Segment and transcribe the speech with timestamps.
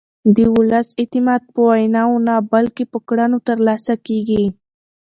[0.35, 4.43] د ولس اعتماد په ویناوو نه بلکې په کړنو ترلاسه کېږي